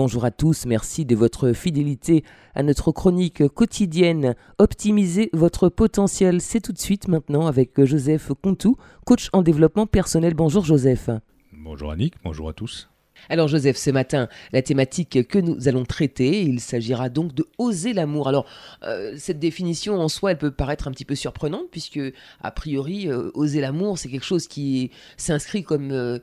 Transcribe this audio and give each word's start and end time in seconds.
Bonjour 0.00 0.24
à 0.24 0.30
tous, 0.30 0.64
merci 0.64 1.04
de 1.04 1.16
votre 1.16 1.52
fidélité 1.52 2.22
à 2.54 2.62
notre 2.62 2.92
chronique 2.92 3.48
quotidienne. 3.48 4.36
Optimisez 4.58 5.28
votre 5.32 5.68
potentiel, 5.68 6.40
c'est 6.40 6.60
tout 6.60 6.72
de 6.72 6.78
suite 6.78 7.08
maintenant 7.08 7.48
avec 7.48 7.82
Joseph 7.82 8.30
Contou, 8.40 8.76
coach 9.04 9.28
en 9.32 9.42
développement 9.42 9.88
personnel. 9.88 10.34
Bonjour 10.34 10.64
Joseph. 10.64 11.10
Bonjour 11.52 11.90
Annick, 11.90 12.14
bonjour 12.22 12.48
à 12.48 12.52
tous. 12.52 12.88
Alors 13.28 13.48
Joseph, 13.48 13.76
ce 13.76 13.90
matin, 13.90 14.28
la 14.52 14.62
thématique 14.62 15.26
que 15.26 15.40
nous 15.40 15.66
allons 15.66 15.84
traiter, 15.84 16.42
il 16.42 16.60
s'agira 16.60 17.08
donc 17.08 17.34
de 17.34 17.44
oser 17.58 17.92
l'amour. 17.92 18.28
Alors 18.28 18.46
euh, 18.84 19.14
cette 19.16 19.40
définition 19.40 20.00
en 20.00 20.06
soi, 20.06 20.30
elle 20.30 20.38
peut 20.38 20.52
paraître 20.52 20.86
un 20.86 20.92
petit 20.92 21.04
peu 21.04 21.16
surprenante 21.16 21.66
puisque 21.72 21.98
a 22.40 22.50
priori, 22.52 23.08
euh, 23.08 23.32
oser 23.34 23.60
l'amour, 23.60 23.98
c'est 23.98 24.08
quelque 24.08 24.24
chose 24.24 24.46
qui 24.46 24.92
s'inscrit 25.16 25.64
comme 25.64 25.90
euh, 25.90 26.20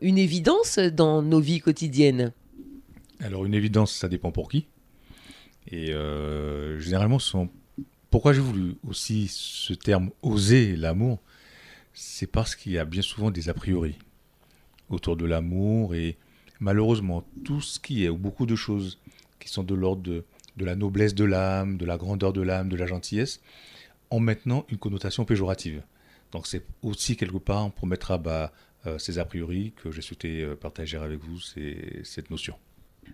une 0.00 0.16
évidence 0.16 0.78
dans 0.78 1.20
nos 1.20 1.40
vies 1.40 1.60
quotidiennes. 1.60 2.32
Alors 3.20 3.44
une 3.44 3.54
évidence, 3.54 3.92
ça 3.92 4.08
dépend 4.08 4.32
pour 4.32 4.48
qui. 4.48 4.66
Et 5.70 5.92
généralement, 6.78 7.18
pourquoi 8.14 8.32
j'ai 8.32 8.40
voulu 8.40 8.76
aussi 8.86 9.26
ce 9.28 9.72
terme 9.72 10.10
oser 10.22 10.76
l'amour, 10.76 11.20
c'est 11.94 12.28
parce 12.28 12.54
qu'il 12.54 12.70
y 12.70 12.78
a 12.78 12.84
bien 12.84 13.02
souvent 13.02 13.32
des 13.32 13.48
a 13.48 13.54
priori 13.54 13.96
autour 14.88 15.16
de 15.16 15.24
l'amour 15.24 15.96
et 15.96 16.16
malheureusement 16.60 17.24
tout 17.44 17.60
ce 17.60 17.80
qui 17.80 18.04
est, 18.04 18.08
ou 18.08 18.16
beaucoup 18.16 18.46
de 18.46 18.54
choses 18.54 19.00
qui 19.40 19.48
sont 19.48 19.64
de 19.64 19.74
l'ordre 19.74 20.02
de, 20.02 20.24
la 20.58 20.76
noblesse 20.76 21.14
de 21.14 21.24
l'âme, 21.24 21.76
de 21.76 21.84
la 21.84 21.96
grandeur 21.96 22.32
de 22.32 22.40
l'âme, 22.40 22.68
de 22.68 22.76
la 22.76 22.86
gentillesse, 22.86 23.40
ont 24.10 24.20
maintenant 24.20 24.64
une 24.68 24.78
connotation 24.78 25.24
péjorative. 25.24 25.82
Donc 26.30 26.46
c'est 26.46 26.64
aussi 26.82 27.16
quelque 27.16 27.38
part 27.38 27.72
pour 27.72 27.88
mettre 27.88 28.12
à 28.12 28.18
bas 28.18 28.52
euh, 28.86 28.96
ces 28.98 29.18
a 29.18 29.24
priori 29.24 29.72
que 29.76 29.90
j'ai 29.90 30.02
souhaité 30.02 30.42
euh, 30.42 30.54
partager 30.54 30.98
avec 30.98 31.18
vous 31.18 31.40
cette 31.40 32.30
notion. 32.30 32.54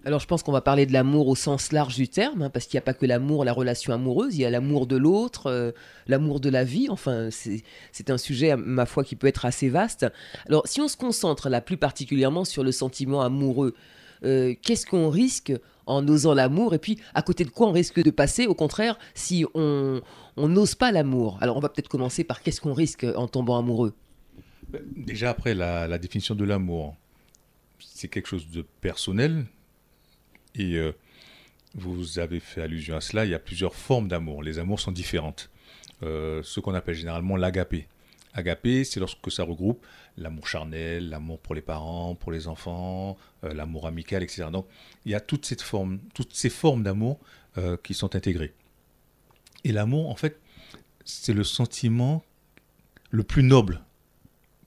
Alors 0.04 0.20
je 0.20 0.26
pense 0.26 0.42
qu'on 0.42 0.52
va 0.52 0.62
parler 0.62 0.86
de 0.86 0.92
l'amour 0.92 1.28
au 1.28 1.34
sens 1.34 1.72
large 1.72 1.96
du 1.96 2.08
terme, 2.08 2.42
hein, 2.42 2.50
parce 2.50 2.66
qu'il 2.66 2.76
n'y 2.76 2.82
a 2.82 2.84
pas 2.84 2.94
que 2.94 3.04
l'amour, 3.04 3.44
la 3.44 3.52
relation 3.52 3.92
amoureuse, 3.92 4.34
il 4.34 4.40
y 4.40 4.44
a 4.46 4.50
l'amour 4.50 4.86
de 4.86 4.96
l'autre, 4.96 5.46
euh, 5.48 5.72
l'amour 6.06 6.40
de 6.40 6.48
la 6.48 6.64
vie, 6.64 6.88
enfin 6.88 7.28
c'est 7.30 8.10
un 8.10 8.16
sujet, 8.16 8.56
ma 8.56 8.86
foi, 8.86 9.04
qui 9.04 9.14
peut 9.14 9.26
être 9.26 9.44
assez 9.44 9.68
vaste. 9.68 10.06
Alors 10.48 10.66
si 10.66 10.80
on 10.80 10.88
se 10.88 10.96
concentre 10.96 11.50
là 11.50 11.60
plus 11.60 11.76
particulièrement 11.76 12.46
sur 12.46 12.64
le 12.64 12.72
sentiment 12.72 13.20
amoureux, 13.20 13.74
euh, 14.24 14.54
qu'est-ce 14.62 14.86
qu'on 14.86 15.10
risque 15.10 15.52
en 15.86 16.06
osant 16.08 16.34
l'amour, 16.34 16.72
et 16.72 16.78
puis 16.78 16.98
à 17.14 17.20
côté 17.20 17.44
de 17.44 17.50
quoi 17.50 17.66
on 17.68 17.72
risque 17.72 18.02
de 18.02 18.10
passer, 18.10 18.46
au 18.46 18.54
contraire, 18.54 18.98
si 19.14 19.44
on 19.54 20.00
n'ose 20.36 20.74
pas 20.76 20.92
l'amour? 20.92 21.36
Alors 21.42 21.58
on 21.58 21.60
va 21.60 21.68
peut-être 21.68 21.88
commencer 21.88 22.24
par 22.24 22.42
qu'est-ce 22.42 22.60
qu'on 22.62 22.74
risque 22.74 23.04
en 23.16 23.28
tombant 23.28 23.58
amoureux? 23.58 23.92
Déjà 24.96 25.30
après 25.30 25.54
la 25.54 25.98
définition 25.98 26.34
de 26.34 26.44
l'amour, 26.44 26.96
c'est 27.80 28.08
quelque 28.08 28.28
chose 28.28 28.48
de 28.50 28.64
personnel, 28.80 29.44
et 30.54 30.76
euh, 30.76 30.92
vous 31.74 32.18
avez 32.18 32.40
fait 32.40 32.62
allusion 32.62 32.96
à 32.96 33.00
cela, 33.00 33.24
il 33.24 33.30
y 33.30 33.34
a 33.34 33.38
plusieurs 33.38 33.74
formes 33.74 34.08
d'amour. 34.08 34.42
Les 34.42 34.58
amours 34.58 34.80
sont 34.80 34.92
différentes. 34.92 35.50
Euh, 36.02 36.42
ce 36.42 36.60
qu'on 36.60 36.74
appelle 36.74 36.94
généralement 36.94 37.36
l'agapé. 37.36 37.86
Agapé, 38.32 38.84
c'est 38.84 39.00
lorsque 39.00 39.30
ça 39.30 39.42
regroupe 39.42 39.84
l'amour 40.16 40.46
charnel, 40.46 41.08
l'amour 41.08 41.40
pour 41.40 41.54
les 41.54 41.60
parents, 41.60 42.14
pour 42.14 42.32
les 42.32 42.48
enfants, 42.48 43.16
euh, 43.44 43.52
l'amour 43.52 43.86
amical, 43.86 44.22
etc. 44.22 44.46
Donc 44.52 44.66
il 45.04 45.12
y 45.12 45.14
a 45.14 45.20
toutes, 45.20 45.44
ces 45.46 46.50
formes 46.50 46.82
d'amour 46.82 47.18
qui 47.82 47.94
sont 47.94 48.14
intégrées. 48.14 48.54
Et 49.64 49.72
l'amour, 49.72 50.08
en 50.08 50.14
fait, 50.14 50.40
c'est 51.04 51.32
le 51.32 51.42
sentiment 51.42 52.22
le 53.10 53.24
plus 53.24 53.42
noble 53.42 53.82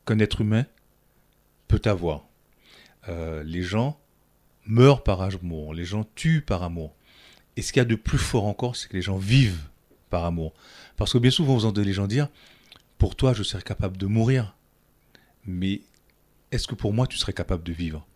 qu'un 0.06 0.20
être 0.20 0.42
humain 0.42 0.66
peut 1.70 1.82
avoir. 1.86 2.26
les 3.08 3.62
gens 3.62 4.03
meurent 4.66 5.04
par 5.04 5.22
amour, 5.22 5.74
les 5.74 5.86
gens 5.86 6.06
tuent 6.16 6.42
par 6.42 6.64
amour. 6.64 6.96
Et 7.56 7.62
ce 7.62 7.72
qu'il 7.72 7.80
y 7.80 7.82
a 7.82 7.86
de 7.86 7.96
plus 7.96 8.18
fort 8.18 8.46
encore, 8.46 8.76
c'est 8.76 8.88
que 8.88 8.96
les 8.96 9.02
gens 9.02 9.18
vivent 9.18 9.70
par 10.10 10.26
amour. 10.26 10.54
Parce 10.98 11.14
que 11.14 11.18
bien 11.18 11.32
souvent, 11.32 11.56
vous 11.56 11.66
entendez 11.66 11.84
les 11.84 11.94
gens 11.94 12.08
dire, 12.08 12.30
pour 12.98 13.16
toi, 13.16 13.34
je 13.34 13.44
serais 13.44 13.62
capable 13.62 13.98
de 13.98 14.06
mourir. 14.06 14.56
Mais 15.46 15.82
est-ce 16.52 16.68
que 16.68 16.76
pour 16.76 16.94
moi, 16.94 17.08
tu 17.08 17.18
serais 17.18 17.34
capable 17.34 17.64
de 17.64 17.74
vivre? 17.74 18.08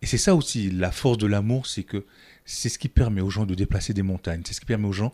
Et 0.00 0.06
c'est 0.06 0.18
ça 0.18 0.34
aussi, 0.34 0.70
la 0.70 0.92
force 0.92 1.18
de 1.18 1.26
l'amour, 1.26 1.66
c'est 1.66 1.82
que 1.82 2.04
c'est 2.44 2.68
ce 2.68 2.78
qui 2.78 2.88
permet 2.88 3.20
aux 3.20 3.30
gens 3.30 3.46
de 3.46 3.54
déplacer 3.54 3.92
des 3.92 4.02
montagnes, 4.02 4.42
c'est 4.46 4.54
ce 4.54 4.60
qui 4.60 4.66
permet 4.66 4.86
aux 4.86 4.92
gens 4.92 5.12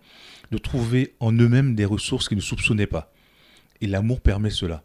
de 0.51 0.59
trouver 0.59 1.15
en 1.21 1.33
eux-mêmes 1.33 1.75
des 1.75 1.84
ressources 1.84 2.28
qu'ils 2.28 2.37
ne 2.37 2.43
soupçonnaient 2.43 2.87
pas. 2.87 3.12
Et 3.81 3.87
l'amour 3.87 4.21
permet 4.21 4.51
cela. 4.51 4.84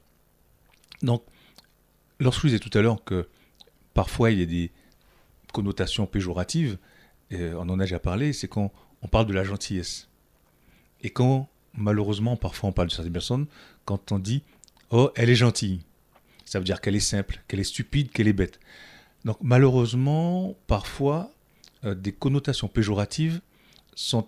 Donc, 1.04 1.24
lorsque 2.20 2.44
je 2.44 2.48
disais 2.48 2.60
tout 2.60 2.76
à 2.78 2.82
l'heure 2.82 3.04
que 3.04 3.28
parfois 3.94 4.32
il 4.32 4.40
y 4.40 4.44
a 4.44 4.46
des, 4.46 4.72
connotation 5.52 6.06
péjorative, 6.06 6.78
et 7.32 7.54
on 7.54 7.62
en 7.62 7.80
a 7.80 7.84
déjà 7.84 8.00
parlé, 8.00 8.34
c'est 8.34 8.48
quand 8.48 8.72
on 9.02 9.08
parle 9.08 9.26
de 9.28 9.34
la 9.34 9.44
gentillesse. 9.44 10.10
Et 11.02 11.10
quand, 11.10 11.48
malheureusement, 11.74 12.36
parfois 12.36 12.70
on 12.70 12.72
parle 12.74 12.90
de 12.90 12.94
certaines 12.94 13.14
personnes, 13.14 13.46
quand 13.86 14.12
on 14.12 14.20
dit 14.20 14.44
Oh, 14.92 15.12
elle 15.16 15.30
est 15.30 15.36
gentille, 15.36 15.82
ça 16.46 16.60
veut 16.60 16.66
dire 16.66 16.82
qu'elle 16.82 16.96
est 16.96 17.00
simple, 17.00 17.42
qu'elle 17.48 17.60
est 17.60 17.64
stupide, 17.64 18.12
qu'elle 18.12 18.28
est 18.28 18.34
bête. 18.34 18.60
Donc, 19.24 19.38
malheureusement, 19.42 20.56
parfois, 20.66 21.32
euh, 21.84 21.94
des 21.94 22.12
connotations 22.12 22.68
péjoratives 22.68 23.42
sont 23.96 24.28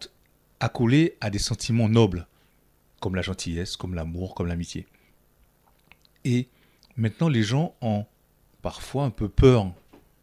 accolées 0.59 1.17
à 1.19 1.29
des 1.29 1.39
sentiments 1.39 1.89
nobles, 1.89 2.27
comme 2.99 3.15
la 3.15 3.21
gentillesse, 3.21 3.75
comme 3.75 3.95
l'amour, 3.95 4.35
comme 4.35 4.47
l'amitié. 4.47 4.85
Et 6.23 6.47
maintenant, 6.95 7.29
les 7.29 7.41
gens 7.41 7.73
ont 7.81 8.05
parfois 8.61 9.05
un 9.05 9.09
peu 9.09 9.27
peur 9.27 9.73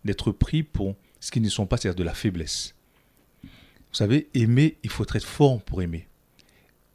d'être 0.05 0.33
pris 0.33 0.63
pour 0.63 0.97
ce 1.21 1.31
qui 1.31 1.41
ne 1.41 1.49
sont 1.49 1.67
pas, 1.67 1.77
c'est-à-dire 1.77 1.99
de 1.99 2.05
la 2.05 2.15
faiblesse. 2.15 2.75
Vous 3.43 3.95
savez, 3.95 4.29
aimer, 4.35 4.79
il 4.83 4.91
faut 4.91 5.05
être 5.05 5.25
fort 5.25 5.63
pour 5.63 5.83
aimer. 5.83 6.09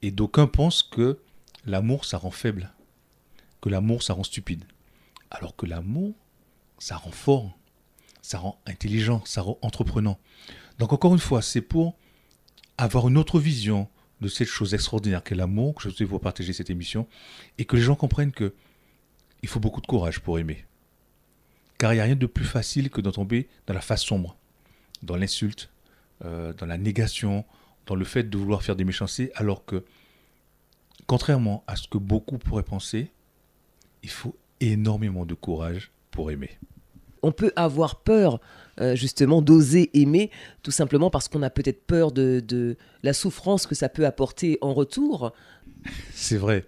Et 0.01 0.11
d'aucuns 0.11 0.47
pensent 0.47 0.83
que 0.83 1.19
l'amour, 1.65 2.05
ça 2.05 2.17
rend 2.17 2.31
faible, 2.31 2.73
que 3.61 3.69
l'amour, 3.69 4.03
ça 4.03 4.13
rend 4.13 4.23
stupide. 4.23 4.65
Alors 5.31 5.55
que 5.55 5.65
l'amour, 5.65 6.13
ça 6.77 6.97
rend 6.97 7.11
fort, 7.11 7.57
ça 8.21 8.37
rend 8.37 8.59
intelligent, 8.65 9.23
ça 9.25 9.41
rend 9.41 9.57
entreprenant. 9.61 10.19
Donc 10.79 10.93
encore 10.93 11.13
une 11.13 11.19
fois, 11.19 11.41
c'est 11.41 11.61
pour 11.61 11.97
avoir 12.77 13.07
une 13.07 13.17
autre 13.17 13.39
vision 13.39 13.89
de 14.21 14.27
cette 14.27 14.47
chose 14.47 14.73
extraordinaire 14.73 15.23
qu'est 15.23 15.35
l'amour, 15.35 15.75
que 15.75 15.83
je 15.83 15.89
souhaite 15.89 16.09
vous 16.09 16.19
partager 16.19 16.53
cette 16.53 16.69
émission, 16.69 17.07
et 17.57 17.65
que 17.65 17.75
les 17.75 17.81
gens 17.81 17.95
comprennent 17.95 18.31
que 18.31 18.53
il 19.41 19.49
faut 19.49 19.59
beaucoup 19.59 19.81
de 19.81 19.87
courage 19.87 20.19
pour 20.19 20.39
aimer. 20.39 20.65
Car 21.77 21.93
il 21.93 21.97
n'y 21.97 22.01
a 22.01 22.05
rien 22.05 22.15
de 22.15 22.25
plus 22.25 22.45
facile 22.45 22.89
que 22.89 23.01
de 23.01 23.11
tomber 23.11 23.47
dans 23.67 23.73
la 23.73 23.81
face 23.81 24.03
sombre, 24.03 24.37
dans 25.01 25.15
l'insulte, 25.15 25.69
euh, 26.23 26.53
dans 26.53 26.65
la 26.65 26.77
négation, 26.77 27.45
dans 27.85 27.95
le 27.95 28.05
fait 28.05 28.23
de 28.23 28.37
vouloir 28.37 28.63
faire 28.63 28.75
des 28.75 28.85
méchancetés, 28.85 29.31
alors 29.35 29.65
que, 29.65 29.83
contrairement 31.07 31.63
à 31.67 31.75
ce 31.75 31.87
que 31.87 31.97
beaucoup 31.97 32.37
pourraient 32.37 32.63
penser, 32.63 33.11
il 34.03 34.09
faut 34.09 34.35
énormément 34.59 35.25
de 35.25 35.33
courage 35.33 35.91
pour 36.11 36.31
aimer. 36.31 36.51
On 37.21 37.31
peut 37.31 37.53
avoir 37.55 38.01
peur 38.01 38.39
euh, 38.79 38.95
justement 38.95 39.41
d'oser 39.41 39.89
aimer, 39.99 40.29
tout 40.61 40.71
simplement 40.71 41.09
parce 41.09 41.27
qu'on 41.27 41.41
a 41.41 41.49
peut-être 41.49 41.85
peur 41.85 42.11
de, 42.11 42.41
de, 42.45 42.77
la 43.01 43.13
souffrance 43.13 43.65
que 43.65 43.75
ça 43.75 43.89
peut 43.89 44.05
apporter 44.05 44.57
en 44.61 44.73
retour. 44.73 45.33
C'est 46.13 46.37
vrai. 46.37 46.65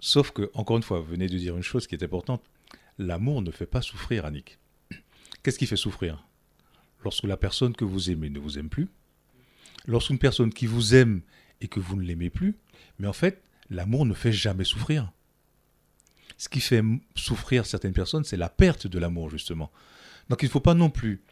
Sauf 0.00 0.30
que, 0.30 0.50
encore 0.54 0.76
une 0.76 0.82
fois, 0.82 1.00
vous 1.00 1.06
venez 1.06 1.28
de 1.28 1.36
dire 1.36 1.56
une 1.56 1.62
chose 1.62 1.86
qui 1.86 1.94
est 1.94 2.02
importante, 2.02 2.42
L'amour 3.00 3.40
ne 3.40 3.50
fait 3.50 3.64
pas 3.64 3.80
souffrir, 3.80 4.26
Annick. 4.26 4.58
Qu'est-ce 5.42 5.58
qui 5.58 5.64
fait 5.64 5.76
souffrir? 5.76 6.28
Lorsque 7.02 7.24
la 7.24 7.38
personne 7.38 7.74
que 7.74 7.86
vous 7.86 8.10
aimez 8.10 8.28
ne 8.28 8.38
vous 8.38 8.58
aime 8.58 8.68
plus, 8.68 8.88
lorsqu'une 9.86 10.18
personne 10.18 10.52
qui 10.52 10.66
vous 10.66 10.94
aime 10.94 11.22
et 11.62 11.68
que 11.68 11.80
vous 11.80 11.96
ne 11.96 12.02
l'aimez 12.02 12.28
plus, 12.28 12.58
mais 12.98 13.08
en 13.08 13.14
fait, 13.14 13.42
l'amour 13.70 14.04
ne 14.04 14.12
fait 14.12 14.32
jamais 14.32 14.64
souffrir. 14.64 15.10
Ce 16.36 16.50
qui 16.50 16.60
fait 16.60 16.82
souffrir 17.14 17.64
certaines 17.64 17.94
personnes, 17.94 18.24
c'est 18.24 18.36
la 18.36 18.50
perte 18.50 18.86
de 18.86 18.98
l'amour, 18.98 19.30
justement. 19.30 19.72
Donc 20.28 20.42
il 20.42 20.46
ne 20.46 20.50
faut 20.50 20.60
pas 20.60 20.74
non 20.74 20.90
plus 20.90 21.22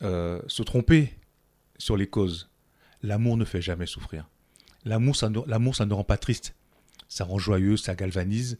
euh, 0.00 0.40
se 0.46 0.62
tromper 0.62 1.12
sur 1.76 1.98
les 1.98 2.06
causes. 2.06 2.48
L'amour 3.02 3.36
ne 3.36 3.44
fait 3.44 3.60
jamais 3.60 3.84
souffrir. 3.84 4.30
L'amour, 4.86 5.14
ça, 5.14 5.30
ça 5.74 5.86
ne 5.86 5.92
rend 5.92 6.04
pas 6.04 6.16
triste. 6.16 6.54
Ça 7.06 7.24
rend 7.24 7.38
joyeux, 7.38 7.76
ça 7.76 7.94
galvanise. 7.94 8.58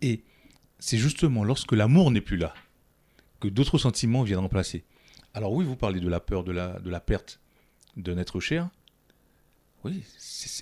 Et 0.00 0.24
c'est 0.82 0.98
justement 0.98 1.44
lorsque 1.44 1.70
l'amour 1.70 2.10
n'est 2.10 2.20
plus 2.20 2.36
là 2.36 2.52
que 3.38 3.46
d'autres 3.46 3.78
sentiments 3.78 4.24
viennent 4.24 4.40
remplacer. 4.40 4.84
Alors 5.32 5.52
oui, 5.52 5.64
vous 5.64 5.76
parlez 5.76 6.00
de 6.00 6.08
la 6.08 6.18
peur 6.18 6.42
de 6.42 6.50
la, 6.50 7.00
perte 7.00 7.38
d'un 7.96 8.18
être 8.18 8.40
cher. 8.40 8.68
Oui, 9.84 10.02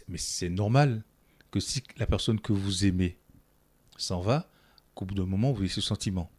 mais 0.08 0.18
c'est 0.18 0.50
normal 0.50 1.04
que 1.50 1.58
si 1.58 1.82
la 1.96 2.06
personne 2.06 2.38
que 2.38 2.52
vous 2.52 2.84
aimez 2.84 3.16
s'en 3.96 4.20
va, 4.20 4.50
qu'au 4.94 5.06
bout 5.06 5.14
d'un 5.14 5.24
moment, 5.24 5.52
vous 5.52 5.62
ayez 5.62 5.70
ce 5.70 5.80
sentiment. 5.80 6.30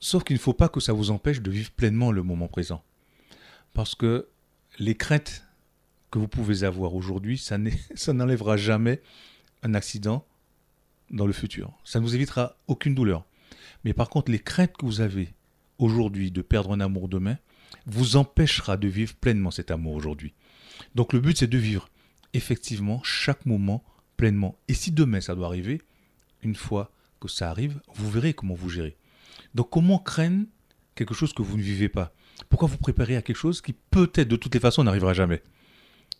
Sauf 0.00 0.24
qu'il 0.24 0.36
ne 0.36 0.40
faut 0.40 0.54
pas 0.54 0.70
que 0.70 0.80
ça 0.80 0.94
vous 0.94 1.10
empêche 1.10 1.42
de 1.42 1.50
vivre 1.50 1.72
pleinement 1.72 2.10
le 2.10 2.22
moment 2.22 2.48
présent. 2.48 2.82
Parce 3.74 3.94
que 3.94 4.28
les 4.78 4.94
craintes 4.94 5.44
que 6.10 6.18
vous 6.18 6.28
pouvez 6.28 6.64
avoir 6.64 6.94
aujourd'hui, 6.94 7.36
ça 7.36 7.58
n'enlèvera 8.14 8.56
jamais 8.56 9.02
un 9.62 9.74
accident 9.74 10.24
dans 11.10 11.26
le 11.26 11.32
futur. 11.32 11.72
Ça 11.84 12.00
ne 12.00 12.04
vous 12.04 12.14
évitera 12.14 12.56
aucune 12.66 12.94
douleur. 12.94 13.24
Mais 13.84 13.92
par 13.92 14.10
contre, 14.10 14.30
les 14.30 14.38
craintes 14.38 14.76
que 14.76 14.86
vous 14.86 15.00
avez 15.00 15.34
aujourd'hui 15.78 16.30
de 16.30 16.42
perdre 16.42 16.72
un 16.72 16.80
amour 16.80 17.08
demain, 17.08 17.38
vous 17.86 18.16
empêchera 18.16 18.76
de 18.76 18.88
vivre 18.88 19.14
pleinement 19.14 19.50
cet 19.50 19.70
amour 19.70 19.94
aujourd'hui. 19.94 20.34
Donc 20.94 21.12
le 21.12 21.20
but, 21.20 21.38
c'est 21.38 21.46
de 21.46 21.58
vivre 21.58 21.88
effectivement 22.34 23.02
chaque 23.02 23.46
moment 23.46 23.84
pleinement. 24.16 24.58
Et 24.68 24.74
si 24.74 24.90
demain 24.90 25.20
ça 25.20 25.34
doit 25.34 25.46
arriver, 25.46 25.80
une 26.42 26.54
fois 26.54 26.92
que 27.20 27.28
ça 27.28 27.50
arrive, 27.50 27.80
vous 27.94 28.10
verrez 28.10 28.34
comment 28.34 28.54
vous 28.54 28.68
gérez. 28.68 28.96
Donc 29.54 29.70
comment 29.70 29.98
craindre 29.98 30.44
quelque 30.94 31.14
chose 31.14 31.32
que 31.32 31.42
vous 31.42 31.56
ne 31.56 31.62
vivez 31.62 31.88
pas? 31.88 32.12
Pourquoi 32.48 32.68
vous 32.68 32.76
préparer 32.76 33.16
à 33.16 33.22
quelque 33.22 33.36
chose 33.36 33.60
qui 33.60 33.72
peut-être 33.72 34.28
de 34.28 34.36
toutes 34.36 34.54
les 34.54 34.60
façons 34.60 34.84
n'arrivera 34.84 35.14
jamais? 35.14 35.42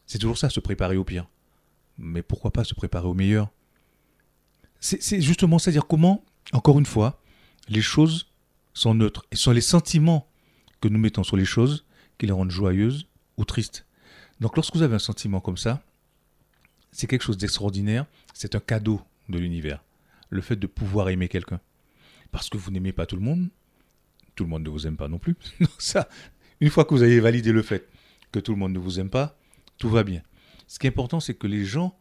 C'est 0.06 0.18
toujours 0.18 0.38
ça, 0.38 0.50
se 0.50 0.60
préparer 0.60 0.96
au 0.96 1.04
pire. 1.04 1.28
Mais 1.98 2.22
pourquoi 2.22 2.52
pas 2.52 2.64
se 2.64 2.74
préparer 2.74 3.06
au 3.06 3.14
meilleur? 3.14 3.50
C'est 4.80 5.20
justement, 5.20 5.58
c'est-à-dire 5.58 5.86
comment, 5.86 6.24
encore 6.52 6.78
une 6.78 6.86
fois, 6.86 7.20
les 7.68 7.82
choses 7.82 8.28
sont 8.74 8.94
neutres. 8.94 9.26
Et 9.32 9.36
ce 9.36 9.42
sont 9.42 9.52
les 9.52 9.60
sentiments 9.60 10.28
que 10.80 10.88
nous 10.88 10.98
mettons 10.98 11.24
sur 11.24 11.36
les 11.36 11.44
choses 11.44 11.84
qui 12.18 12.26
les 12.26 12.32
rendent 12.32 12.50
joyeuses 12.50 13.06
ou 13.36 13.44
tristes. 13.44 13.86
Donc 14.40 14.56
lorsque 14.56 14.74
vous 14.76 14.82
avez 14.82 14.94
un 14.94 15.00
sentiment 15.00 15.40
comme 15.40 15.56
ça, 15.56 15.82
c'est 16.92 17.06
quelque 17.06 17.22
chose 17.22 17.38
d'extraordinaire, 17.38 18.06
c'est 18.34 18.54
un 18.54 18.60
cadeau 18.60 19.00
de 19.28 19.38
l'univers. 19.38 19.82
Le 20.30 20.40
fait 20.40 20.56
de 20.56 20.66
pouvoir 20.66 21.08
aimer 21.08 21.28
quelqu'un. 21.28 21.60
Parce 22.30 22.48
que 22.48 22.56
vous 22.56 22.70
n'aimez 22.70 22.92
pas 22.92 23.06
tout 23.06 23.16
le 23.16 23.22
monde, 23.22 23.48
tout 24.34 24.44
le 24.44 24.50
monde 24.50 24.62
ne 24.62 24.68
vous 24.68 24.86
aime 24.86 24.96
pas 24.96 25.08
non 25.08 25.18
plus. 25.18 25.36
ça, 25.78 26.08
une 26.60 26.70
fois 26.70 26.84
que 26.84 26.94
vous 26.94 27.02
avez 27.02 27.20
validé 27.20 27.52
le 27.52 27.62
fait 27.62 27.88
que 28.30 28.38
tout 28.38 28.52
le 28.52 28.58
monde 28.58 28.72
ne 28.72 28.78
vous 28.78 29.00
aime 29.00 29.10
pas, 29.10 29.38
tout 29.78 29.88
va 29.88 30.04
bien. 30.04 30.22
Ce 30.66 30.78
qui 30.78 30.86
est 30.86 30.90
important, 30.90 31.18
c'est 31.18 31.34
que 31.34 31.46
les 31.46 31.64
gens 31.64 31.97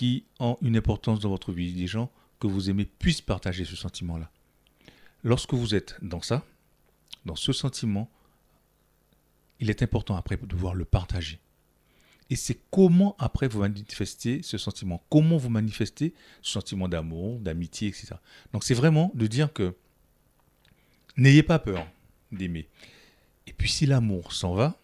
qui 0.00 0.24
ont 0.38 0.56
une 0.62 0.78
importance 0.78 1.20
dans 1.20 1.28
votre 1.28 1.52
vie, 1.52 1.74
les 1.74 1.86
gens 1.86 2.10
que 2.38 2.46
vous 2.46 2.70
aimez, 2.70 2.86
puissent 2.86 3.20
partager 3.20 3.66
ce 3.66 3.76
sentiment-là. 3.76 4.30
Lorsque 5.22 5.52
vous 5.52 5.74
êtes 5.74 5.98
dans 6.00 6.22
ça, 6.22 6.42
dans 7.26 7.36
ce 7.36 7.52
sentiment, 7.52 8.10
il 9.58 9.68
est 9.68 9.82
important 9.82 10.16
après 10.16 10.38
de 10.38 10.46
pouvoir 10.46 10.74
le 10.74 10.86
partager. 10.86 11.38
Et 12.30 12.36
c'est 12.36 12.58
comment 12.70 13.14
après 13.18 13.46
vous 13.46 13.60
manifestez 13.60 14.40
ce 14.42 14.56
sentiment, 14.56 15.04
comment 15.10 15.36
vous 15.36 15.50
manifestez 15.50 16.14
ce 16.40 16.52
sentiment 16.52 16.88
d'amour, 16.88 17.38
d'amitié, 17.38 17.88
etc. 17.88 18.14
Donc 18.54 18.64
c'est 18.64 18.72
vraiment 18.72 19.12
de 19.12 19.26
dire 19.26 19.52
que 19.52 19.76
n'ayez 21.18 21.42
pas 21.42 21.58
peur 21.58 21.86
d'aimer. 22.32 22.70
Et 23.46 23.52
puis 23.52 23.68
si 23.68 23.84
l'amour 23.84 24.32
s'en 24.32 24.54
va, 24.54 24.80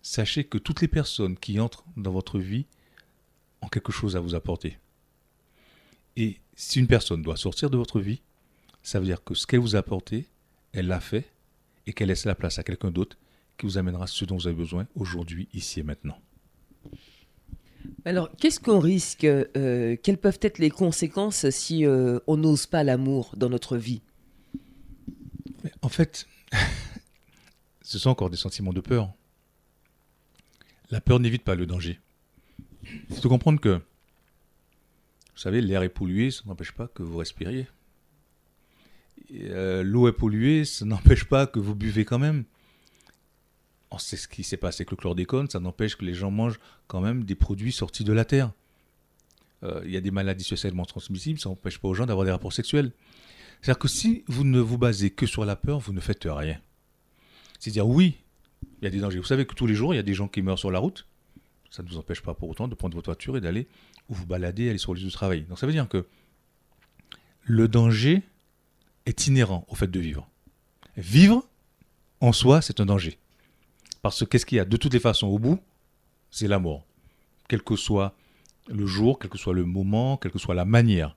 sachez 0.00 0.44
que 0.44 0.58
toutes 0.58 0.80
les 0.80 0.86
personnes 0.86 1.36
qui 1.36 1.58
entrent 1.58 1.84
dans 1.96 2.12
votre 2.12 2.38
vie 2.38 2.66
ont 3.62 3.68
quelque 3.68 3.92
chose 3.92 4.16
à 4.16 4.20
vous 4.20 4.34
apporter. 4.34 4.78
Et 6.16 6.40
si 6.54 6.78
une 6.78 6.86
personne 6.86 7.22
doit 7.22 7.36
sortir 7.36 7.70
de 7.70 7.76
votre 7.76 8.00
vie, 8.00 8.20
ça 8.82 8.98
veut 8.98 9.06
dire 9.06 9.22
que 9.22 9.34
ce 9.34 9.46
qu'elle 9.46 9.60
vous 9.60 9.76
a 9.76 9.80
apporté, 9.80 10.26
elle 10.72 10.86
l'a 10.86 11.00
fait 11.00 11.30
et 11.86 11.92
qu'elle 11.92 12.08
laisse 12.08 12.24
la 12.24 12.34
place 12.34 12.58
à 12.58 12.62
quelqu'un 12.62 12.90
d'autre 12.90 13.16
qui 13.58 13.66
vous 13.66 13.78
amènera 13.78 14.06
ce 14.06 14.24
dont 14.24 14.36
vous 14.36 14.46
avez 14.46 14.56
besoin 14.56 14.86
aujourd'hui, 14.94 15.48
ici 15.52 15.80
et 15.80 15.82
maintenant. 15.82 16.18
Alors, 18.04 18.30
qu'est-ce 18.36 18.60
qu'on 18.60 18.78
risque 18.78 19.24
euh, 19.24 19.96
Quelles 20.02 20.18
peuvent 20.18 20.38
être 20.42 20.58
les 20.58 20.70
conséquences 20.70 21.48
si 21.50 21.84
euh, 21.84 22.18
on 22.26 22.36
n'ose 22.36 22.66
pas 22.66 22.84
l'amour 22.84 23.34
dans 23.36 23.50
notre 23.50 23.76
vie? 23.76 24.02
En 25.82 25.88
fait, 25.88 26.26
ce 27.82 27.98
sont 27.98 28.10
encore 28.10 28.30
des 28.30 28.36
sentiments 28.36 28.72
de 28.72 28.80
peur. 28.80 29.12
La 30.90 31.00
peur 31.00 31.20
n'évite 31.20 31.44
pas 31.44 31.54
le 31.54 31.66
danger. 31.66 32.00
Il 32.82 33.16
faut 33.16 33.28
comprendre 33.28 33.60
que, 33.60 33.76
vous 33.76 35.40
savez, 35.40 35.60
l'air 35.60 35.82
est 35.82 35.88
pollué, 35.88 36.30
ça 36.30 36.42
n'empêche 36.46 36.72
pas 36.72 36.88
que 36.88 37.02
vous 37.02 37.18
respiriez. 37.18 37.66
Euh, 39.32 39.82
l'eau 39.82 40.08
est 40.08 40.12
polluée, 40.12 40.64
ça 40.64 40.84
n'empêche 40.86 41.24
pas 41.24 41.46
que 41.46 41.58
vous 41.58 41.74
buvez 41.74 42.04
quand 42.04 42.18
même 42.18 42.44
on 43.90 43.98
sait 43.98 44.16
ce 44.16 44.28
qui 44.28 44.44
s'est 44.44 44.56
passé 44.56 44.82
avec 44.82 44.92
le 44.92 44.96
chlordécone, 44.96 45.48
ça 45.48 45.60
n'empêche 45.60 45.96
que 45.96 46.04
les 46.04 46.14
gens 46.14 46.30
mangent 46.30 46.60
quand 46.86 47.00
même 47.00 47.24
des 47.24 47.34
produits 47.34 47.72
sortis 47.72 48.04
de 48.04 48.12
la 48.12 48.24
terre. 48.24 48.52
Euh, 49.62 49.82
il 49.84 49.90
y 49.90 49.96
a 49.96 50.00
des 50.00 50.10
maladies 50.10 50.44
socialement 50.44 50.84
transmissibles, 50.84 51.38
ça 51.38 51.48
n'empêche 51.48 51.78
pas 51.78 51.88
aux 51.88 51.94
gens 51.94 52.06
d'avoir 52.06 52.24
des 52.24 52.32
rapports 52.32 52.52
sexuels. 52.52 52.92
C'est-à-dire 53.60 53.78
que 53.78 53.88
si 53.88 54.24
vous 54.26 54.44
ne 54.44 54.60
vous 54.60 54.78
basez 54.78 55.10
que 55.10 55.26
sur 55.26 55.44
la 55.44 55.56
peur, 55.56 55.80
vous 55.80 55.92
ne 55.92 56.00
faites 56.00 56.24
rien. 56.24 56.60
C'est-à-dire, 57.58 57.86
oui, 57.86 58.16
il 58.80 58.84
y 58.84 58.86
a 58.86 58.90
des 58.90 59.00
dangers. 59.00 59.18
Vous 59.18 59.24
savez 59.24 59.44
que 59.44 59.54
tous 59.54 59.66
les 59.66 59.74
jours, 59.74 59.92
il 59.92 59.96
y 59.96 60.00
a 60.00 60.04
des 60.04 60.14
gens 60.14 60.28
qui 60.28 60.40
meurent 60.40 60.58
sur 60.58 60.70
la 60.70 60.78
route. 60.78 61.06
Ça 61.70 61.82
ne 61.82 61.88
vous 61.88 61.96
empêche 61.96 62.20
pas 62.20 62.34
pour 62.34 62.48
autant 62.48 62.68
de 62.68 62.74
prendre 62.74 62.94
votre 62.94 63.06
voiture 63.06 63.36
et 63.36 63.40
d'aller 63.40 63.68
ou 64.08 64.14
vous 64.14 64.26
balader, 64.26 64.68
aller 64.68 64.78
sur 64.78 64.92
le 64.92 65.00
lieu 65.00 65.06
de 65.06 65.12
travail. 65.12 65.42
Donc 65.42 65.58
ça 65.58 65.66
veut 65.66 65.72
dire 65.72 65.88
que 65.88 66.06
le 67.42 67.68
danger 67.68 68.22
est 69.06 69.26
inhérent 69.26 69.64
au 69.68 69.74
fait 69.74 69.86
de 69.86 70.00
vivre. 70.00 70.28
Vivre, 70.96 71.46
en 72.20 72.32
soi, 72.32 72.60
c'est 72.60 72.80
un 72.80 72.86
danger. 72.86 73.18
Parce 74.02 74.20
que 74.20 74.24
qu'est-ce 74.24 74.46
qu'il 74.46 74.56
y 74.56 74.60
a? 74.60 74.64
De 74.64 74.76
toutes 74.76 74.92
les 74.92 75.00
façons, 75.00 75.28
au 75.28 75.38
bout, 75.38 75.60
c'est 76.30 76.48
la 76.48 76.58
mort. 76.58 76.84
Quel 77.48 77.62
que 77.62 77.76
soit 77.76 78.14
le 78.68 78.86
jour, 78.86 79.18
quel 79.18 79.30
que 79.30 79.38
soit 79.38 79.54
le 79.54 79.64
moment, 79.64 80.16
quelle 80.16 80.32
que 80.32 80.38
soit 80.38 80.54
la 80.54 80.64
manière. 80.64 81.16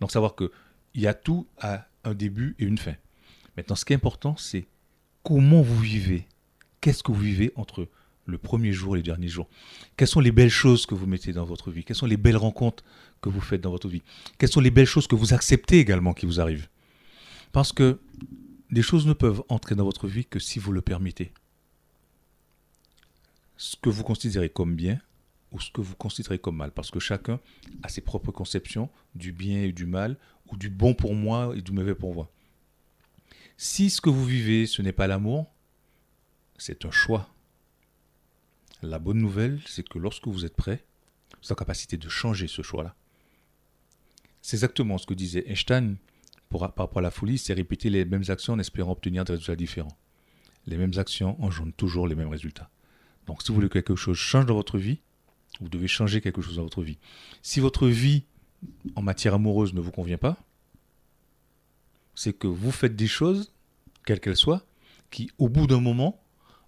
Donc 0.00 0.10
savoir 0.10 0.34
qu'il 0.36 0.50
y 0.94 1.06
a 1.06 1.14
tout 1.14 1.46
à 1.60 1.86
un 2.04 2.14
début 2.14 2.56
et 2.58 2.64
une 2.64 2.78
fin. 2.78 2.94
Maintenant, 3.56 3.76
ce 3.76 3.84
qui 3.84 3.92
est 3.92 3.96
important, 3.96 4.36
c'est 4.36 4.66
comment 5.22 5.62
vous 5.62 5.78
vivez. 5.78 6.26
Qu'est-ce 6.80 7.02
que 7.02 7.12
vous 7.12 7.20
vivez 7.20 7.52
entre 7.56 7.88
le 8.26 8.38
premier 8.38 8.72
jour 8.72 8.96
et 8.96 8.98
le 8.98 9.02
dernier 9.02 9.28
jour 9.28 9.48
Quelles 9.96 10.08
sont 10.08 10.20
les 10.20 10.32
belles 10.32 10.50
choses 10.50 10.86
que 10.86 10.94
vous 10.94 11.06
mettez 11.06 11.32
dans 11.32 11.44
votre 11.44 11.70
vie? 11.70 11.84
Quelles 11.84 11.96
sont 11.96 12.06
les 12.06 12.16
belles 12.16 12.36
rencontres 12.36 12.84
que 13.20 13.28
vous 13.28 13.40
faites 13.40 13.60
dans 13.60 13.70
votre 13.70 13.88
vie? 13.88 14.02
Quelles 14.38 14.50
sont 14.50 14.60
les 14.60 14.70
belles 14.70 14.86
choses 14.86 15.06
que 15.06 15.14
vous 15.14 15.34
acceptez 15.34 15.78
également 15.78 16.14
qui 16.14 16.26
vous 16.26 16.40
arrivent? 16.40 16.68
Parce 17.52 17.72
que 17.72 18.00
des 18.70 18.82
choses 18.82 19.06
ne 19.06 19.12
peuvent 19.12 19.42
entrer 19.48 19.74
dans 19.74 19.84
votre 19.84 20.08
vie 20.08 20.24
que 20.24 20.38
si 20.38 20.58
vous 20.58 20.72
le 20.72 20.82
permettez. 20.82 21.32
Ce 23.56 23.76
que 23.76 23.88
vous 23.88 24.02
considérez 24.02 24.48
comme 24.48 24.74
bien 24.74 25.00
ou 25.52 25.60
ce 25.60 25.70
que 25.70 25.80
vous 25.80 25.94
considérez 25.94 26.40
comme 26.40 26.56
mal, 26.56 26.72
parce 26.72 26.90
que 26.90 26.98
chacun 26.98 27.38
a 27.84 27.88
ses 27.88 28.00
propres 28.00 28.32
conceptions 28.32 28.90
du 29.14 29.30
bien 29.30 29.62
et 29.62 29.72
du 29.72 29.86
mal, 29.86 30.18
ou 30.50 30.56
du 30.56 30.68
bon 30.68 30.94
pour 30.94 31.14
moi 31.14 31.54
et 31.56 31.62
du 31.62 31.70
mauvais 31.70 31.94
pour 31.94 32.14
moi. 32.14 32.30
Si 33.56 33.88
ce 33.88 34.00
que 34.00 34.10
vous 34.10 34.24
vivez, 34.24 34.66
ce 34.66 34.82
n'est 34.82 34.92
pas 34.92 35.06
l'amour, 35.06 35.46
c'est 36.58 36.84
un 36.84 36.90
choix. 36.90 37.33
La 38.82 38.98
bonne 38.98 39.18
nouvelle, 39.18 39.60
c'est 39.66 39.88
que 39.88 39.98
lorsque 39.98 40.26
vous 40.26 40.44
êtes 40.44 40.56
prêt, 40.56 40.84
vous 41.30 41.46
avez 41.46 41.50
la 41.50 41.56
capacité 41.56 41.96
de 41.96 42.08
changer 42.08 42.48
ce 42.48 42.62
choix-là. 42.62 42.94
C'est 44.42 44.56
exactement 44.56 44.98
ce 44.98 45.06
que 45.06 45.14
disait 45.14 45.44
Einstein 45.48 45.96
pour, 46.48 46.60
par 46.60 46.86
rapport 46.86 46.98
à 46.98 47.02
la 47.02 47.10
folie, 47.10 47.38
c'est 47.38 47.54
répéter 47.54 47.90
les 47.90 48.04
mêmes 48.04 48.24
actions 48.28 48.52
en 48.52 48.58
espérant 48.58 48.92
obtenir 48.92 49.24
des 49.24 49.32
résultats 49.32 49.56
différents. 49.56 49.96
Les 50.66 50.76
mêmes 50.76 50.92
actions 50.96 51.42
engendrent 51.42 51.74
toujours 51.76 52.06
les 52.06 52.14
mêmes 52.14 52.28
résultats. 52.28 52.70
Donc 53.26 53.42
si 53.42 53.48
vous 53.48 53.54
voulez 53.54 53.68
que 53.68 53.74
quelque 53.74 53.96
chose 53.96 54.16
change 54.16 54.46
dans 54.46 54.54
votre 54.54 54.78
vie, 54.78 55.00
vous 55.60 55.68
devez 55.68 55.88
changer 55.88 56.20
quelque 56.20 56.42
chose 56.42 56.56
dans 56.56 56.62
votre 56.62 56.82
vie. 56.82 56.98
Si 57.42 57.60
votre 57.60 57.88
vie 57.88 58.24
en 58.96 59.02
matière 59.02 59.34
amoureuse 59.34 59.74
ne 59.74 59.80
vous 59.80 59.90
convient 59.90 60.18
pas, 60.18 60.36
c'est 62.14 62.32
que 62.32 62.46
vous 62.46 62.70
faites 62.70 62.96
des 62.96 63.06
choses, 63.06 63.52
quelles 64.06 64.20
qu'elles 64.20 64.36
soient, 64.36 64.64
qui 65.10 65.30
au 65.38 65.48
bout 65.48 65.66
d'un 65.66 65.80
moment 65.80 66.23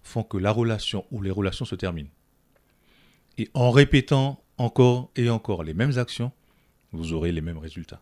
font 0.07 0.23
que 0.23 0.37
la 0.37 0.51
relation 0.51 1.05
ou 1.11 1.21
les 1.21 1.31
relations 1.31 1.65
se 1.65 1.75
terminent. 1.75 2.09
Et 3.37 3.49
en 3.53 3.71
répétant 3.71 4.43
encore 4.57 5.11
et 5.15 5.29
encore 5.29 5.63
les 5.63 5.73
mêmes 5.73 5.97
actions, 5.97 6.31
vous 6.91 7.13
aurez 7.13 7.31
les 7.31 7.41
mêmes 7.41 7.57
résultats. 7.57 8.01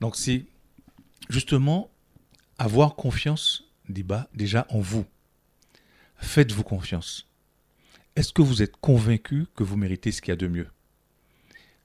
Donc 0.00 0.16
c'est 0.16 0.46
justement 1.28 1.90
avoir 2.58 2.94
confiance 2.94 3.64
déjà 3.88 4.66
en 4.70 4.80
vous. 4.80 5.04
Faites-vous 6.16 6.62
confiance 6.62 7.28
est-ce 8.16 8.32
que 8.32 8.42
vous 8.42 8.62
êtes 8.62 8.76
convaincu 8.76 9.46
que 9.56 9.64
vous 9.64 9.76
méritez 9.76 10.12
ce 10.12 10.22
qu'il 10.22 10.30
y 10.30 10.32
a 10.32 10.36
de 10.36 10.46
mieux? 10.46 10.68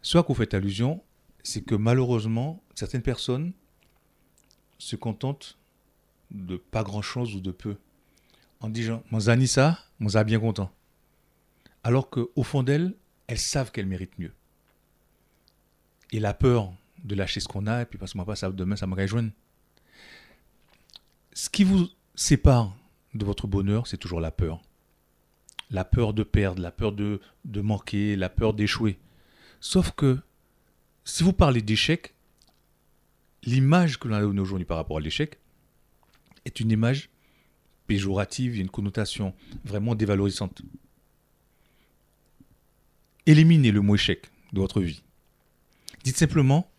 Ce 0.04 0.18
à 0.18 0.24
quoi 0.24 0.36
vous 0.36 0.42
faites 0.42 0.54
allusion, 0.54 1.04
c'est 1.42 1.64
que 1.64 1.74
malheureusement, 1.74 2.64
certaines 2.76 3.02
personnes 3.02 3.54
se 4.78 4.96
contentent 4.96 5.58
de 6.30 6.58
pas 6.58 6.84
grand-chose 6.84 7.36
ou 7.36 7.42
de 7.42 7.50
peu. 7.52 7.78
En 8.62 8.70
disant, 8.70 9.04
mon 9.12 9.22
Zanissa, 9.22 9.80
mon 10.00 10.10
bien 10.24 10.40
content. 10.40 10.72
Alors 11.84 12.10
qu'au 12.10 12.44
fond 12.44 12.64
d'elles, 12.64 12.94
elles 13.28 13.40
savent 13.40 13.72
qu'elles 13.72 13.86
méritent 13.86 14.18
mieux. 14.20 14.34
Et 16.12 16.20
la 16.20 16.34
peur 16.34 16.74
de 17.04 17.16
lâcher 17.16 17.40
ce 17.40 17.48
qu'on 17.48 17.68
a, 17.68 17.84
et 17.84 17.86
puis 17.86 17.98
parce 17.98 18.14
que 18.14 18.18
moi 18.18 18.26
pas 18.26 18.36
ça, 18.36 18.52
demain 18.52 18.76
ça 18.76 18.88
me 18.88 18.96
rejoindre. 18.96 19.32
Ce 21.34 21.50
qui 21.50 21.64
vous 21.64 21.88
sépare 22.16 22.76
de 23.14 23.24
votre 23.24 23.48
bonheur, 23.48 23.88
c'est 23.88 23.98
toujours 23.98 24.20
la 24.20 24.32
peur 24.32 24.62
la 25.72 25.86
peur 25.86 26.14
de 26.14 26.24
perdre, 26.24 26.62
la 26.62 26.72
peur 26.72 26.92
de, 26.92 27.22
de 27.46 27.62
manquer, 27.62 28.16
la 28.16 28.30
peur 28.30 28.54
d'échouer. 28.54 28.98
Sauf 29.60 29.92
que 29.92 30.20
si 31.04 31.24
vous 31.24 31.34
parlez 31.34 31.62
d'échec, 31.62 32.14
l'image 33.44 34.00
que 34.00 34.08
l'on 34.08 34.16
a 34.16 34.26
aujourd'hui 34.26 34.66
par 34.66 34.78
rapport 34.78 34.98
à 34.98 35.02
l'échec 35.02 35.40
est 36.46 36.60
une 36.60 36.72
image 36.72 37.10
péjorative, 37.90 38.54
il 38.54 38.58
y 38.58 38.60
a 38.60 38.62
une 38.62 38.70
connotation 38.70 39.34
vraiment 39.66 39.96
dévalorisante. 39.96 40.62
Éliminez 43.26 43.72
le 43.72 43.82
mot 43.82 43.96
échec 43.96 44.30
de 44.54 44.60
votre 44.60 44.80
vie. 44.80 45.02
Dites 46.04 46.18
simplement, 46.18 46.72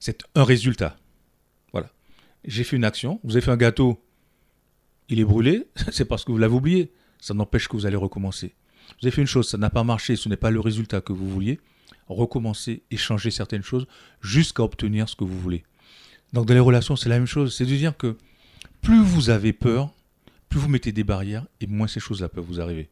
c'est 0.00 0.24
un 0.34 0.42
résultat. 0.42 0.96
Voilà. 1.70 1.90
J'ai 2.44 2.64
fait 2.64 2.74
une 2.74 2.84
action, 2.84 3.20
vous 3.22 3.36
avez 3.36 3.40
fait 3.40 3.52
un 3.52 3.56
gâteau, 3.56 4.02
il 5.08 5.20
est 5.20 5.24
brûlé, 5.24 5.68
c'est 5.92 6.04
parce 6.04 6.24
que 6.24 6.32
vous 6.32 6.38
l'avez 6.38 6.54
oublié. 6.54 6.92
Ça 7.20 7.32
n'empêche 7.32 7.68
que 7.68 7.76
vous 7.76 7.86
allez 7.86 7.96
recommencer. 7.96 8.54
Vous 8.88 9.06
avez 9.06 9.12
fait 9.12 9.22
une 9.22 9.28
chose, 9.28 9.48
ça 9.48 9.58
n'a 9.58 9.70
pas 9.70 9.84
marché, 9.84 10.16
ce 10.16 10.28
n'est 10.28 10.36
pas 10.36 10.50
le 10.50 10.60
résultat 10.60 11.00
que 11.00 11.12
vous 11.12 11.30
vouliez. 11.30 11.60
Recommencer 12.08 12.82
et 12.90 12.96
changer 12.96 13.30
certaines 13.30 13.62
choses 13.62 13.86
jusqu'à 14.20 14.64
obtenir 14.64 15.08
ce 15.08 15.14
que 15.14 15.24
vous 15.24 15.38
voulez. 15.38 15.64
Donc 16.32 16.46
dans 16.46 16.54
les 16.54 16.60
relations, 16.60 16.96
c'est 16.96 17.08
la 17.08 17.18
même 17.18 17.26
chose. 17.26 17.54
C'est 17.56 17.64
de 17.64 17.76
dire 17.76 17.96
que 17.96 18.16
plus 18.82 19.02
vous 19.02 19.30
avez 19.30 19.52
peur, 19.52 19.92
plus 20.48 20.60
vous 20.60 20.68
mettez 20.68 20.92
des 20.92 21.04
barrières 21.04 21.46
et 21.60 21.66
moins 21.66 21.88
ces 21.88 22.00
choses-là 22.00 22.28
peuvent 22.28 22.44
vous 22.44 22.60
arriver. 22.60 22.88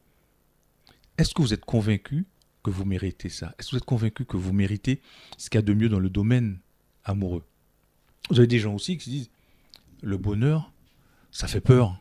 Est-ce 1.19 1.35
que 1.35 1.43
vous 1.43 1.55
êtes 1.55 1.65
convaincu 1.65 2.27
que 2.63 2.71
vous 2.71 2.85
méritez 2.85 3.29
ça? 3.29 3.55
Est-ce 3.59 3.69
que 3.69 3.71
vous 3.73 3.79
êtes 3.79 3.85
convaincu 3.85 4.25
que 4.25 4.37
vous 4.37 4.53
méritez 4.53 5.01
ce 5.39 5.49
qu'il 5.49 5.59
y 5.59 5.61
a 5.61 5.63
de 5.63 5.75
mieux 5.75 5.89
dans 5.89 6.01
le 6.01 6.11
domaine 6.11 6.59
amoureux? 7.05 7.45
Vous 8.31 8.39
avez 8.39 8.47
des 8.47 8.59
gens 8.59 8.75
aussi 8.75 8.97
qui 8.97 9.05
se 9.05 9.11
disent 9.11 9.31
le 10.03 10.17
bonheur, 10.17 10.73
ça 11.31 11.47
fait 11.47 11.61
peur. 11.61 12.01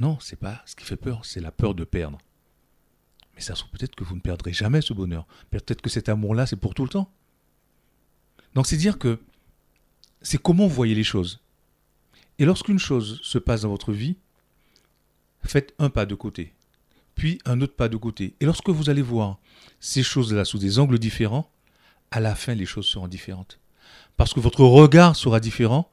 Non, 0.00 0.18
c'est 0.20 0.36
pas 0.36 0.62
ce 0.66 0.74
qui 0.74 0.84
fait 0.84 0.96
peur, 0.96 1.24
c'est 1.24 1.40
la 1.40 1.52
peur 1.52 1.74
de 1.74 1.84
perdre. 1.84 2.18
Mais 3.34 3.40
ça 3.40 3.54
se 3.54 3.60
trouve 3.60 3.72
peut-être 3.72 3.94
que 3.94 4.04
vous 4.04 4.14
ne 4.14 4.20
perdrez 4.20 4.52
jamais 4.52 4.80
ce 4.80 4.92
bonheur. 4.92 5.26
Peut-être 5.50 5.82
que 5.82 5.90
cet 5.90 6.08
amour-là, 6.08 6.46
c'est 6.46 6.56
pour 6.56 6.74
tout 6.74 6.84
le 6.84 6.88
temps. 6.88 7.10
Donc 8.54 8.66
c'est 8.66 8.76
dire 8.76 8.98
que 8.98 9.20
c'est 10.22 10.40
comment 10.40 10.66
vous 10.66 10.74
voyez 10.74 10.94
les 10.94 11.04
choses. 11.04 11.43
Et 12.38 12.44
lorsqu'une 12.44 12.78
chose 12.78 13.20
se 13.22 13.38
passe 13.38 13.62
dans 13.62 13.68
votre 13.68 13.92
vie, 13.92 14.16
faites 15.42 15.74
un 15.78 15.90
pas 15.90 16.06
de 16.06 16.14
côté, 16.14 16.52
puis 17.14 17.38
un 17.44 17.60
autre 17.60 17.74
pas 17.74 17.88
de 17.88 17.96
côté. 17.96 18.34
Et 18.40 18.44
lorsque 18.44 18.70
vous 18.70 18.90
allez 18.90 19.02
voir 19.02 19.38
ces 19.80 20.02
choses-là 20.02 20.44
sous 20.44 20.58
des 20.58 20.78
angles 20.78 20.98
différents, 20.98 21.50
à 22.10 22.20
la 22.20 22.34
fin, 22.34 22.54
les 22.54 22.66
choses 22.66 22.86
seront 22.86 23.08
différentes. 23.08 23.58
Parce 24.16 24.32
que 24.32 24.40
votre 24.40 24.64
regard 24.64 25.16
sera 25.16 25.40
différent, 25.40 25.90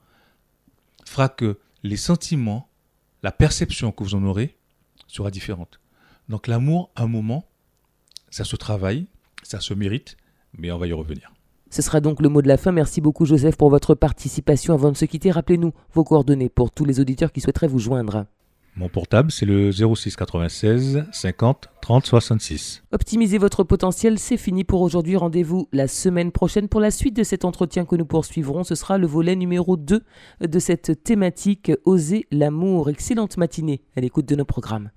fera 1.05 1.29
que 1.29 1.59
les 1.83 1.97
sentiments, 1.97 2.69
la 3.23 3.31
perception 3.31 3.91
que 3.91 4.03
vous 4.03 4.15
en 4.15 4.23
aurez 4.23 4.55
sera 5.07 5.31
différente. 5.31 5.79
Donc 6.29 6.47
l'amour, 6.47 6.91
à 6.95 7.03
un 7.03 7.07
moment, 7.07 7.47
ça 8.29 8.45
se 8.45 8.55
travaille, 8.55 9.07
ça 9.43 9.59
se 9.59 9.73
mérite, 9.73 10.17
mais 10.57 10.71
on 10.71 10.77
va 10.77 10.87
y 10.87 10.93
revenir. 10.93 11.31
Ce 11.71 11.81
sera 11.81 12.01
donc 12.01 12.21
le 12.21 12.27
mot 12.27 12.41
de 12.41 12.49
la 12.49 12.57
fin. 12.57 12.73
Merci 12.73 12.99
beaucoup 12.99 13.25
Joseph 13.25 13.55
pour 13.55 13.69
votre 13.69 13.95
participation. 13.95 14.73
Avant 14.73 14.91
de 14.91 14.97
se 14.97 15.05
quitter, 15.05 15.31
rappelez-nous 15.31 15.71
vos 15.93 16.03
coordonnées 16.03 16.49
pour 16.49 16.69
tous 16.69 16.83
les 16.83 16.99
auditeurs 16.99 17.31
qui 17.31 17.39
souhaiteraient 17.39 17.67
vous 17.67 17.79
joindre. 17.79 18.25
Mon 18.75 18.89
portable, 18.89 19.31
c'est 19.31 19.45
le 19.45 19.71
06 19.71 20.15
96 20.17 21.05
50 21.11 21.69
30 21.81 22.05
66. 22.05 22.83
Optimisez 22.91 23.37
votre 23.37 23.63
potentiel, 23.63 24.19
c'est 24.19 24.37
fini 24.37 24.65
pour 24.65 24.81
aujourd'hui. 24.81 25.15
Rendez-vous 25.15 25.69
la 25.71 25.87
semaine 25.87 26.31
prochaine 26.31 26.67
pour 26.67 26.81
la 26.81 26.91
suite 26.91 27.15
de 27.15 27.23
cet 27.23 27.45
entretien 27.45 27.85
que 27.85 27.95
nous 27.95 28.05
poursuivrons. 28.05 28.65
Ce 28.65 28.75
sera 28.75 28.97
le 28.97 29.07
volet 29.07 29.37
numéro 29.37 29.77
2 29.77 30.03
de 30.41 30.59
cette 30.59 31.03
thématique 31.03 31.71
Oser 31.85 32.27
l'amour. 32.31 32.89
Excellente 32.89 33.37
matinée 33.37 33.81
à 33.95 34.01
l'écoute 34.01 34.27
de 34.27 34.35
nos 34.35 34.45
programmes. 34.45 34.91